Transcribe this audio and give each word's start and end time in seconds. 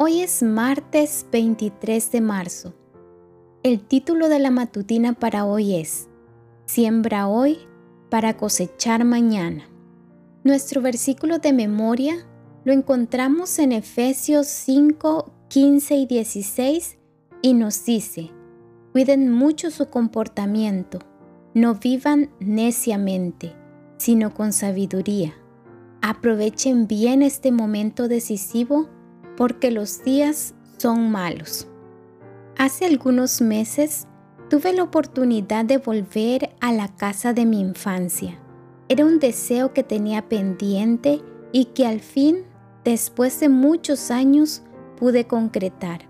Hoy 0.00 0.20
es 0.20 0.44
martes 0.44 1.26
23 1.32 2.12
de 2.12 2.20
marzo. 2.20 2.72
El 3.64 3.80
título 3.80 4.28
de 4.28 4.38
la 4.38 4.52
matutina 4.52 5.14
para 5.14 5.44
hoy 5.44 5.74
es 5.74 6.08
Siembra 6.66 7.26
hoy 7.26 7.58
para 8.08 8.36
cosechar 8.36 9.04
mañana. 9.04 9.68
Nuestro 10.44 10.80
versículo 10.82 11.40
de 11.40 11.52
memoria 11.52 12.14
lo 12.64 12.72
encontramos 12.72 13.58
en 13.58 13.72
Efesios 13.72 14.46
5, 14.46 15.32
15 15.48 15.96
y 15.96 16.06
16 16.06 16.96
y 17.42 17.54
nos 17.54 17.84
dice, 17.84 18.30
cuiden 18.92 19.32
mucho 19.32 19.72
su 19.72 19.90
comportamiento, 19.90 21.00
no 21.54 21.74
vivan 21.74 22.30
neciamente, 22.38 23.52
sino 23.96 24.32
con 24.32 24.52
sabiduría. 24.52 25.34
Aprovechen 26.02 26.86
bien 26.86 27.22
este 27.22 27.50
momento 27.50 28.06
decisivo 28.06 28.88
porque 29.38 29.70
los 29.70 30.02
días 30.02 30.52
son 30.78 31.12
malos. 31.12 31.68
Hace 32.58 32.86
algunos 32.86 33.40
meses 33.40 34.08
tuve 34.50 34.72
la 34.72 34.82
oportunidad 34.82 35.64
de 35.64 35.78
volver 35.78 36.50
a 36.60 36.72
la 36.72 36.88
casa 36.88 37.32
de 37.32 37.46
mi 37.46 37.60
infancia. 37.60 38.36
Era 38.88 39.04
un 39.04 39.20
deseo 39.20 39.72
que 39.72 39.84
tenía 39.84 40.28
pendiente 40.28 41.22
y 41.52 41.66
que 41.66 41.86
al 41.86 42.00
fin, 42.00 42.38
después 42.82 43.38
de 43.38 43.48
muchos 43.48 44.10
años, 44.10 44.62
pude 44.96 45.28
concretar. 45.28 46.08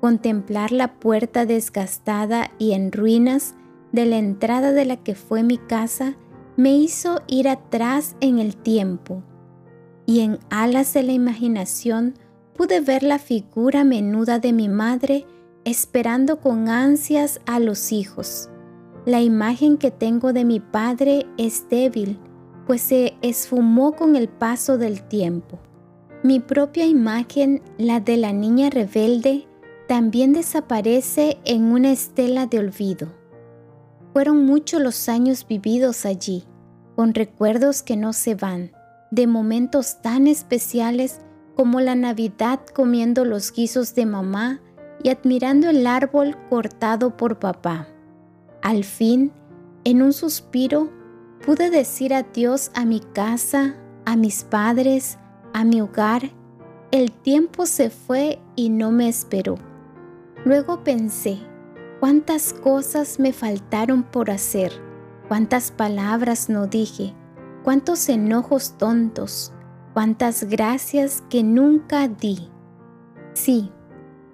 Contemplar 0.00 0.70
la 0.70 0.94
puerta 1.00 1.46
desgastada 1.46 2.52
y 2.56 2.72
en 2.74 2.92
ruinas 2.92 3.56
de 3.90 4.06
la 4.06 4.18
entrada 4.18 4.70
de 4.70 4.84
la 4.84 4.96
que 4.96 5.16
fue 5.16 5.42
mi 5.42 5.58
casa 5.58 6.14
me 6.56 6.72
hizo 6.76 7.22
ir 7.26 7.48
atrás 7.48 8.14
en 8.20 8.38
el 8.38 8.56
tiempo 8.56 9.24
y 10.06 10.20
en 10.20 10.38
alas 10.50 10.94
de 10.94 11.02
la 11.02 11.12
imaginación 11.12 12.14
pude 12.54 12.80
ver 12.80 13.02
la 13.02 13.18
figura 13.18 13.84
menuda 13.84 14.38
de 14.38 14.52
mi 14.52 14.68
madre 14.68 15.26
esperando 15.64 16.40
con 16.40 16.68
ansias 16.68 17.40
a 17.46 17.60
los 17.60 17.92
hijos. 17.92 18.48
La 19.06 19.20
imagen 19.20 19.78
que 19.78 19.90
tengo 19.90 20.32
de 20.32 20.44
mi 20.44 20.60
padre 20.60 21.26
es 21.38 21.68
débil, 21.68 22.18
pues 22.66 22.82
se 22.82 23.14
esfumó 23.22 23.92
con 23.92 24.14
el 24.14 24.28
paso 24.28 24.78
del 24.78 25.02
tiempo. 25.02 25.58
Mi 26.22 26.38
propia 26.38 26.84
imagen, 26.84 27.62
la 27.78 28.00
de 28.00 28.16
la 28.16 28.32
niña 28.32 28.68
rebelde, 28.68 29.46
también 29.88 30.32
desaparece 30.32 31.38
en 31.44 31.64
una 31.72 31.90
estela 31.90 32.46
de 32.46 32.58
olvido. 32.58 33.08
Fueron 34.12 34.44
muchos 34.44 34.80
los 34.80 35.08
años 35.08 35.46
vividos 35.48 36.04
allí, 36.04 36.44
con 36.94 37.14
recuerdos 37.14 37.82
que 37.82 37.96
no 37.96 38.12
se 38.12 38.34
van, 38.34 38.72
de 39.10 39.26
momentos 39.26 40.02
tan 40.02 40.26
especiales 40.26 41.20
como 41.54 41.80
la 41.80 41.94
Navidad 41.94 42.60
comiendo 42.74 43.24
los 43.24 43.52
guisos 43.52 43.94
de 43.94 44.06
mamá 44.06 44.60
y 45.02 45.08
admirando 45.10 45.68
el 45.68 45.86
árbol 45.86 46.36
cortado 46.48 47.16
por 47.16 47.38
papá. 47.38 47.88
Al 48.62 48.84
fin, 48.84 49.32
en 49.84 50.02
un 50.02 50.12
suspiro, 50.12 50.90
pude 51.44 51.70
decir 51.70 52.12
adiós 52.14 52.70
a 52.74 52.84
mi 52.84 53.00
casa, 53.00 53.76
a 54.04 54.16
mis 54.16 54.44
padres, 54.44 55.18
a 55.52 55.64
mi 55.64 55.80
hogar. 55.80 56.30
El 56.90 57.12
tiempo 57.12 57.66
se 57.66 57.90
fue 57.90 58.38
y 58.56 58.68
no 58.68 58.90
me 58.90 59.08
esperó. 59.08 59.56
Luego 60.44 60.82
pensé, 60.84 61.38
cuántas 62.00 62.52
cosas 62.52 63.20
me 63.20 63.32
faltaron 63.32 64.02
por 64.02 64.30
hacer, 64.30 64.72
cuántas 65.28 65.70
palabras 65.70 66.48
no 66.48 66.66
dije, 66.66 67.14
cuántos 67.62 68.08
enojos 68.08 68.76
tontos, 68.78 69.52
cuántas 70.00 70.44
gracias 70.44 71.22
que 71.28 71.42
nunca 71.42 72.08
di. 72.08 72.48
Sí, 73.34 73.70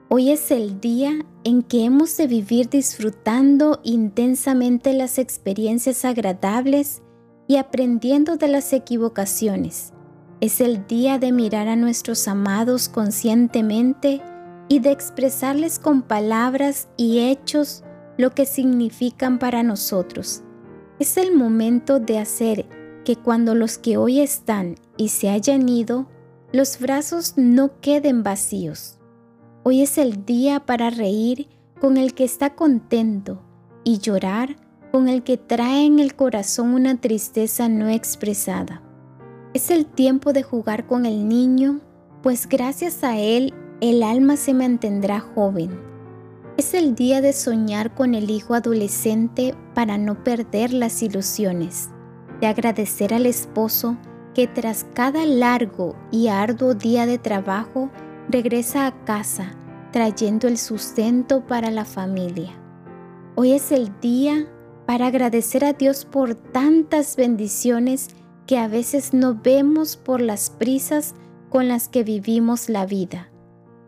hoy 0.08 0.30
es 0.30 0.52
el 0.52 0.80
día 0.80 1.26
en 1.42 1.64
que 1.64 1.84
hemos 1.84 2.16
de 2.16 2.28
vivir 2.28 2.70
disfrutando 2.70 3.80
intensamente 3.82 4.92
las 4.92 5.18
experiencias 5.18 6.04
agradables 6.04 7.02
y 7.48 7.56
aprendiendo 7.56 8.36
de 8.36 8.46
las 8.46 8.72
equivocaciones. 8.72 9.92
Es 10.40 10.60
el 10.60 10.86
día 10.86 11.18
de 11.18 11.32
mirar 11.32 11.66
a 11.66 11.74
nuestros 11.74 12.28
amados 12.28 12.88
conscientemente 12.88 14.22
y 14.68 14.78
de 14.78 14.92
expresarles 14.92 15.80
con 15.80 16.02
palabras 16.02 16.86
y 16.96 17.28
hechos 17.28 17.82
lo 18.16 18.30
que 18.30 18.46
significan 18.46 19.40
para 19.40 19.64
nosotros. 19.64 20.44
Es 21.00 21.16
el 21.16 21.34
momento 21.34 21.98
de 21.98 22.20
hacer 22.20 22.85
que 23.06 23.14
cuando 23.14 23.54
los 23.54 23.78
que 23.78 23.96
hoy 23.96 24.18
están 24.18 24.74
y 24.96 25.10
se 25.10 25.30
hayan 25.30 25.68
ido, 25.68 26.08
los 26.52 26.80
brazos 26.80 27.34
no 27.36 27.80
queden 27.80 28.24
vacíos. 28.24 28.98
Hoy 29.62 29.82
es 29.82 29.96
el 29.96 30.26
día 30.26 30.66
para 30.66 30.90
reír 30.90 31.46
con 31.80 31.98
el 31.98 32.14
que 32.14 32.24
está 32.24 32.56
contento 32.56 33.40
y 33.84 33.98
llorar 33.98 34.56
con 34.90 35.06
el 35.06 35.22
que 35.22 35.36
trae 35.36 35.86
en 35.86 36.00
el 36.00 36.16
corazón 36.16 36.74
una 36.74 37.00
tristeza 37.00 37.68
no 37.68 37.88
expresada. 37.88 38.82
Es 39.54 39.70
el 39.70 39.86
tiempo 39.86 40.32
de 40.32 40.42
jugar 40.42 40.88
con 40.88 41.06
el 41.06 41.28
niño, 41.28 41.82
pues 42.24 42.48
gracias 42.48 43.04
a 43.04 43.20
él 43.20 43.54
el 43.80 44.02
alma 44.02 44.36
se 44.36 44.52
mantendrá 44.52 45.20
joven. 45.20 45.78
Es 46.56 46.74
el 46.74 46.96
día 46.96 47.20
de 47.20 47.32
soñar 47.32 47.94
con 47.94 48.16
el 48.16 48.30
hijo 48.30 48.54
adolescente 48.54 49.54
para 49.76 49.96
no 49.96 50.24
perder 50.24 50.72
las 50.72 51.04
ilusiones 51.04 51.90
de 52.40 52.46
agradecer 52.46 53.14
al 53.14 53.26
esposo 53.26 53.96
que 54.34 54.46
tras 54.46 54.84
cada 54.94 55.24
largo 55.24 55.96
y 56.10 56.28
arduo 56.28 56.74
día 56.74 57.06
de 57.06 57.18
trabajo 57.18 57.90
regresa 58.28 58.86
a 58.86 59.04
casa 59.04 59.56
trayendo 59.92 60.46
el 60.46 60.58
sustento 60.58 61.46
para 61.46 61.70
la 61.70 61.86
familia. 61.86 62.52
Hoy 63.34 63.52
es 63.52 63.72
el 63.72 63.98
día 64.00 64.46
para 64.84 65.06
agradecer 65.06 65.64
a 65.64 65.72
Dios 65.72 66.04
por 66.04 66.34
tantas 66.34 67.16
bendiciones 67.16 68.08
que 68.46 68.58
a 68.58 68.68
veces 68.68 69.14
no 69.14 69.34
vemos 69.34 69.96
por 69.96 70.20
las 70.20 70.50
prisas 70.50 71.14
con 71.48 71.68
las 71.68 71.88
que 71.88 72.04
vivimos 72.04 72.68
la 72.68 72.84
vida. 72.84 73.30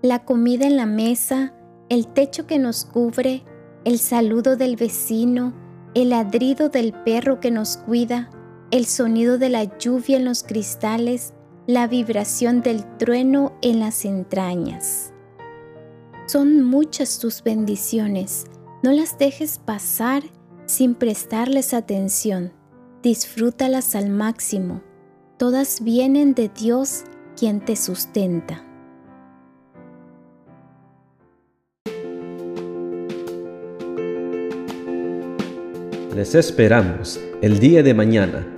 La 0.01 0.25
comida 0.25 0.67
en 0.67 0.79
la 0.79 0.87
mesa, 0.87 1.53
el 1.91 2.07
techo 2.09 2.47
que 2.47 2.59
nos 2.59 2.87
cubre, 2.87 3.45
el 3.85 3.99
saludo 3.99 4.57
del 4.57 4.77
vecino, 4.77 5.53
el 5.95 6.11
ladrido 6.11 6.69
del 6.69 6.93
perro 6.93 7.39
que 7.39 7.51
nos 7.51 7.77
cuida, 7.77 8.31
el 8.71 8.85
sonido 8.85 9.39
de 9.39 9.49
la 9.49 9.79
lluvia 9.79 10.19
en 10.19 10.25
los 10.25 10.43
cristales, 10.43 11.33
la 11.67 11.87
vibración 11.87 12.61
del 12.61 12.85
trueno 12.99 13.57
en 13.63 13.81
las 13.81 14.05
entrañas. 14.05 15.13
Son 16.27 16.63
muchas 16.63 17.19
tus 17.19 17.43
bendiciones, 17.43 18.45
no 18.83 18.93
las 18.93 19.19
dejes 19.19 19.59
pasar 19.59 20.23
sin 20.67 20.95
prestarles 20.95 21.73
atención, 21.73 22.53
disfrútalas 23.03 23.95
al 23.95 24.11
máximo, 24.11 24.83
todas 25.39 25.83
vienen 25.83 26.35
de 26.35 26.51
Dios 26.51 27.05
quien 27.37 27.65
te 27.65 27.75
sustenta. 27.75 28.65
Les 36.15 36.35
esperamos 36.35 37.19
el 37.41 37.61
día 37.61 37.83
de 37.83 37.95
mañana 37.95 38.58